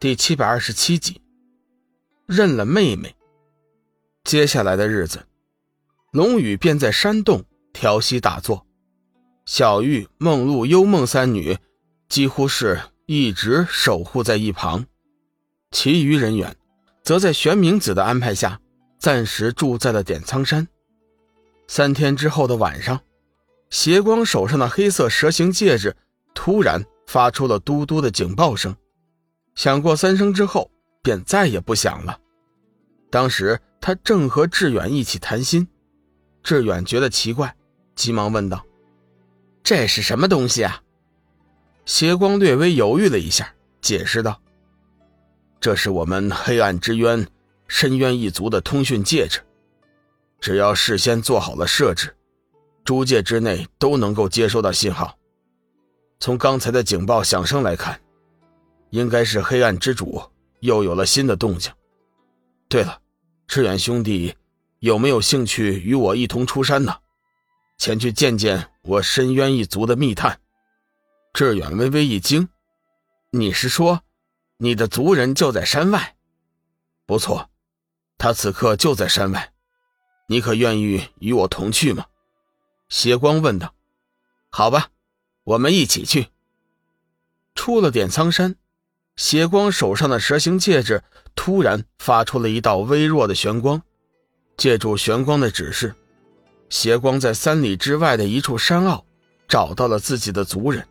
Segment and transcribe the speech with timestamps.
[0.00, 1.20] 第七百二十七集，
[2.24, 3.16] 认了妹妹。
[4.22, 5.26] 接下来的日子，
[6.12, 7.42] 龙宇便在山洞
[7.72, 8.64] 调息打坐，
[9.44, 11.58] 小玉、梦露、幽梦三女
[12.08, 14.86] 几乎是一直守护在一旁，
[15.72, 16.56] 其余人员
[17.02, 18.60] 则在玄冥子的安排下，
[19.00, 20.68] 暂时住在了点苍山。
[21.66, 23.00] 三天之后的晚上，
[23.68, 25.96] 邪光手上的黑色蛇形戒指
[26.34, 28.76] 突然发出了嘟嘟的警报声。
[29.58, 30.70] 响过三声之后，
[31.02, 32.16] 便再也不响了。
[33.10, 35.66] 当时他正和志远一起谈心，
[36.44, 37.52] 志远觉得奇怪，
[37.96, 38.64] 急忙问道
[39.64, 40.80] ：“这是什么东西啊？”
[41.84, 44.40] 邪光略微犹豫了一下，解释道
[45.58, 47.26] ：“这是我们黑暗之渊
[47.66, 49.40] 深渊一族的通讯戒指，
[50.38, 52.14] 只要事先做好了设置，
[52.84, 55.18] 诸界之内都能够接收到信号。
[56.20, 58.00] 从刚才的警报响声来看。”
[58.90, 60.22] 应该是黑暗之主
[60.60, 61.72] 又有了新的动静。
[62.68, 63.00] 对了，
[63.46, 64.36] 志远兄弟
[64.80, 66.96] 有没有兴趣与我一同出山呢？
[67.78, 70.40] 前去见见我深渊一族的密探。
[71.32, 72.48] 志远微微一惊
[73.30, 74.02] ：“你是说，
[74.56, 76.16] 你的族人就在山外
[77.06, 77.48] ？”“不错，
[78.18, 79.52] 他此刻就在山外。
[80.26, 82.06] 你可愿意与我同去吗？”
[82.90, 83.74] 邪光问道。
[84.50, 84.90] “好吧，
[85.44, 86.28] 我们一起去。”
[87.54, 88.56] 出了点苍山。
[89.18, 91.02] 邪光手上的蛇形戒指
[91.34, 93.82] 突然发出了一道微弱的玄光，
[94.56, 95.92] 借助玄光的指示，
[96.70, 99.04] 邪光在三里之外的一处山坳
[99.48, 100.86] 找到了自己的族人。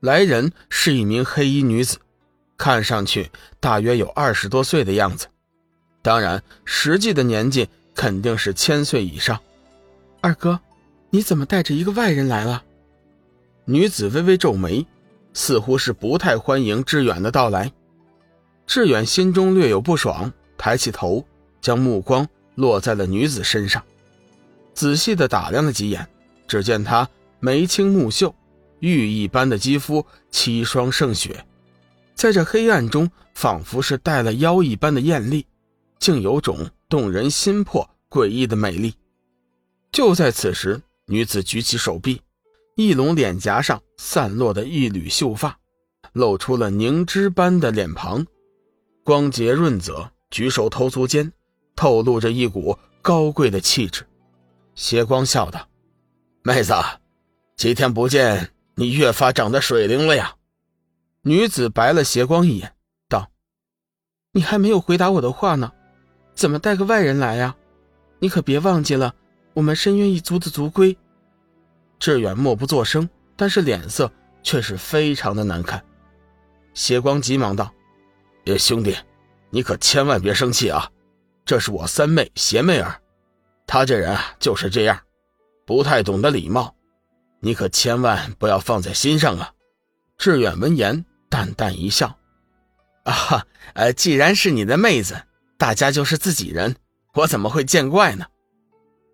[0.00, 1.98] 来人是一名黑衣女子，
[2.56, 5.26] 看上去大约有二十多岁的样子，
[6.00, 9.38] 当然实际的年纪肯定是千岁以上。
[10.22, 10.58] 二哥，
[11.10, 12.64] 你怎么带着一个外人来了？
[13.66, 14.86] 女子微微皱眉。
[15.34, 17.70] 似乎是不太欢迎志远的到来，
[18.66, 21.26] 志远心中略有不爽，抬起头，
[21.60, 23.82] 将目光落在了女子身上，
[24.72, 26.08] 仔细的打量了几眼，
[26.46, 27.08] 只见她
[27.40, 28.34] 眉清目秀，
[28.78, 31.44] 玉一般的肌肤，七双胜雪，
[32.14, 35.44] 在这黑暗中，仿佛是带了妖一般的艳丽，
[35.98, 38.94] 竟有种动人心魄、诡异的美丽。
[39.90, 42.20] 就在此时，女子举起手臂。
[42.76, 45.56] 翼龙脸颊上散落的一缕秀发，
[46.12, 48.26] 露出了凝脂般的脸庞，
[49.04, 51.32] 光洁润泽，举手投足间
[51.76, 54.04] 透露着一股高贵的气质。
[54.74, 55.68] 邪光笑道
[56.42, 56.74] ：“妹子，
[57.56, 60.34] 几天不见，你越发长得水灵了呀。”
[61.22, 62.74] 女子白了邪光一眼，
[63.08, 63.30] 道
[64.34, 65.70] ：“你还没有回答我的话呢，
[66.34, 67.54] 怎么带个外人来呀？
[68.18, 69.14] 你可别忘记了
[69.52, 70.98] 我们深渊一族的族规。”
[71.98, 74.10] 志远默不作声，但是脸色
[74.42, 75.82] 却是非常的难看。
[76.74, 77.72] 邪光急忙道
[78.58, 78.96] ：“兄弟，
[79.50, 80.90] 你可千万别生气啊！
[81.44, 83.00] 这是我三妹邪妹儿，
[83.66, 85.00] 她这人啊就是这样，
[85.64, 86.74] 不太懂得礼貌，
[87.40, 89.52] 你可千万不要放在心上啊！”
[90.18, 92.18] 志远闻言淡淡一笑
[93.04, 95.22] ：“啊，呃，既然是你的妹子，
[95.56, 96.76] 大家就是自己人，
[97.14, 98.26] 我怎么会见怪呢？”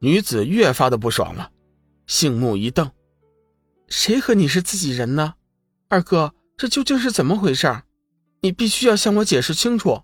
[0.00, 1.50] 女子越发的不爽了。
[2.06, 2.92] 杏目一瞪
[3.88, 5.34] ：“谁和你是自己人呢？
[5.88, 7.82] 二哥，这究竟是怎么回事？
[8.40, 10.02] 你必须要向我解释清楚。”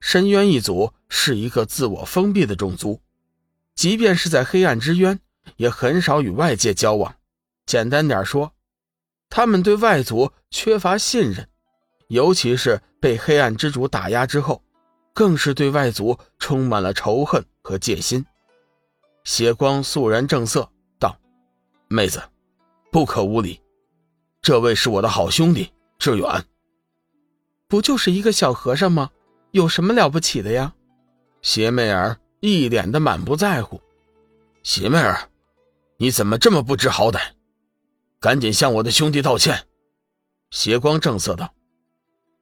[0.00, 3.00] 深渊一族是一个自我封闭的种族，
[3.74, 5.20] 即便是在黑暗之渊，
[5.56, 7.14] 也很少与外界交往。
[7.64, 8.52] 简单点说，
[9.30, 11.48] 他们对外族缺乏信任，
[12.08, 14.62] 尤其是被黑暗之主打压之后，
[15.14, 18.26] 更是对外族充满了仇恨和戒心。
[19.22, 20.71] 血光肃然正色。
[21.92, 22.22] 妹子，
[22.90, 23.60] 不可无礼。
[24.40, 26.44] 这位是我的好兄弟志远。
[27.68, 29.10] 不就是一个小和尚吗？
[29.50, 30.74] 有什么了不起的呀？
[31.42, 33.80] 邪妹儿一脸的满不在乎。
[34.62, 35.28] 邪妹儿，
[35.98, 37.20] 你怎么这么不知好歹？
[38.18, 39.66] 赶紧向我的兄弟道歉。
[40.50, 41.52] 邪光正色道：“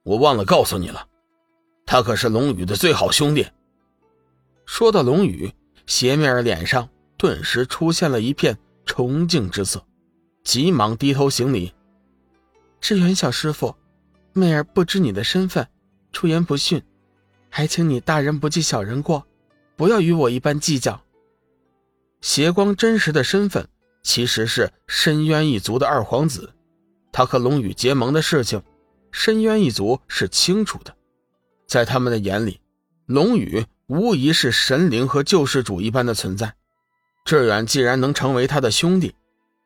[0.03, 1.07] 我忘了告诉你了，
[1.85, 3.45] 他可是龙宇的最好兄弟。”
[4.65, 5.51] 说到龙宇，
[5.87, 6.87] 邪妹儿脸上
[7.17, 8.57] 顿时出现了一片。
[8.85, 9.85] 崇敬之色，
[10.43, 11.73] 急忙低头行礼。
[12.79, 13.75] 志远小师傅，
[14.33, 15.67] 妹儿不知你的身份，
[16.11, 16.81] 出言不逊，
[17.49, 19.25] 还请你大人不计小人过，
[19.75, 21.01] 不要与我一般计较。
[22.21, 23.67] 邪光真实的身份
[24.03, 26.51] 其实是深渊一族的二皇子，
[27.11, 28.61] 他和龙宇结盟的事情，
[29.11, 30.95] 深渊一族是清楚的，
[31.67, 32.59] 在他们的眼里，
[33.05, 36.55] 龙宇无疑是神灵和救世主一般的存在。
[37.31, 39.15] 志远既然能成为他的兄弟，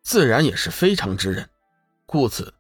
[0.04, 1.50] 自然也是非常之人。
[2.06, 2.54] 故此，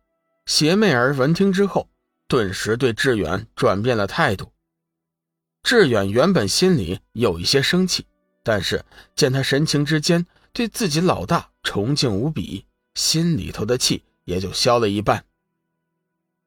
[0.47, 1.87] 邪妹儿闻听之后，
[2.27, 4.51] 顿时对志远转变了态度。
[5.61, 8.07] 志远原本心里有一些生气，
[8.41, 8.83] 但是
[9.15, 12.65] 见他神情之间对自己老大崇敬无比，
[12.95, 15.23] 心里头的气也就消了一半。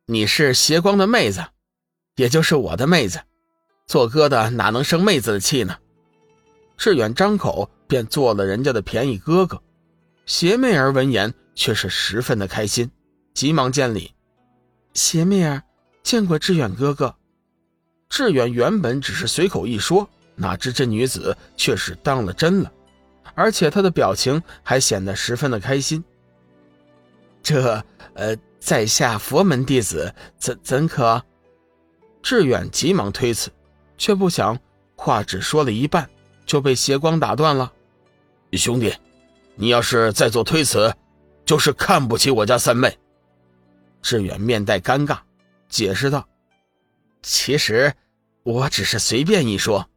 [0.07, 1.47] 你是邪光的妹子，
[2.17, 3.21] 也就是我的妹子，
[3.87, 5.79] 做哥的哪能生妹子的气呢？
[6.77, 9.61] 志远张口便做了人家的便宜哥哥。
[10.27, 12.91] 邪妹儿闻言却是十分的开心，
[13.35, 14.13] 急忙见礼。
[14.95, 15.63] 邪妹儿
[16.03, 17.15] 见过志远哥哥。
[18.11, 22.73] 志远原本只是随口一说，哪知这女子却是当了真了，
[23.35, 26.05] 而且她的表情还显得十分的开心。
[27.43, 27.83] 这
[28.15, 31.23] 呃，在下佛门弟子，怎怎可？
[32.23, 33.51] 志远急忙推辞，
[33.97, 34.59] 却不想
[34.97, 36.09] 话只说了一半，
[36.45, 37.73] 就被邪光打断了。
[38.57, 38.95] 兄弟，
[39.57, 40.95] 你要是再做推辞，
[41.45, 42.99] 就是看不起我家三妹。
[44.01, 45.19] 志远面带尴尬，
[45.69, 46.27] 解释道。
[47.23, 47.93] 其实，
[48.45, 49.89] 我只是随便一说。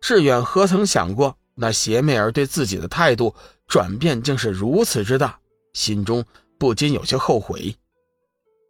[0.00, 3.34] 志远何曾想过，那邪魅儿对自己的态度
[3.66, 5.38] 转变竟是如此之大，
[5.74, 6.24] 心中
[6.58, 7.76] 不禁有些后悔。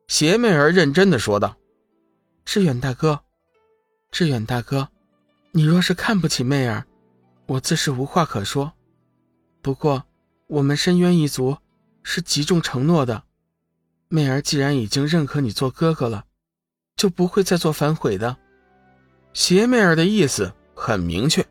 [0.08, 1.56] 邪魅儿认真的说道
[2.44, 3.20] ：“志远大哥，
[4.10, 4.88] 志远大哥，
[5.52, 6.84] 你若是看不起媚儿，
[7.52, 8.72] 我自是无话可说。
[9.60, 10.04] 不过，
[10.46, 11.58] 我们深渊一族
[12.02, 13.24] 是极重承诺的，
[14.08, 16.24] 媚儿既然已经认可你做哥哥了。”
[16.96, 18.36] 就不会再做反悔的。
[19.32, 21.44] 邪妹儿的意思很明确，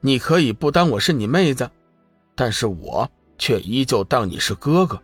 [0.00, 1.70] 你可以不当我是你妹子，
[2.34, 5.00] 但是我却依旧当你是哥哥。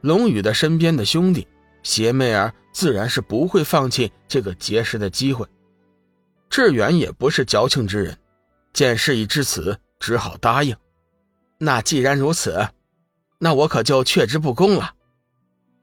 [0.00, 1.46] 龙宇的身边的兄弟，
[1.82, 5.46] 邪妹儿自然是不会放弃这个结识的机会。
[6.50, 8.18] 志远也不是矫情之人，
[8.72, 10.76] 见事已至此，只好答应。
[11.58, 12.68] 那既然如此，
[13.38, 14.94] 那我可就却之不恭了。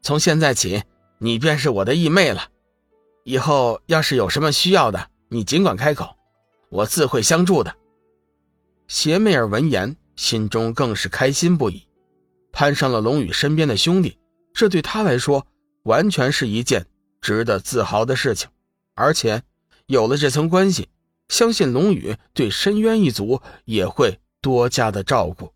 [0.02, 0.84] 从现在起，
[1.18, 2.50] 你便是我的义妹了。
[3.24, 6.16] 以后要是有什么需要的，你尽管开口，
[6.70, 7.76] 我自会相助的。
[8.88, 11.88] 邪魅儿闻言，心中更是开心不已，
[12.52, 14.18] 攀上了龙宇身边的兄弟，
[14.54, 15.46] 这对他来说
[15.84, 16.88] 完全是一件
[17.22, 18.50] 值得自豪的事情。
[18.96, 19.44] 而且
[19.86, 20.90] 有了这层关系，
[21.30, 25.54] 相信龙宇对深渊一族也会多加的照顾。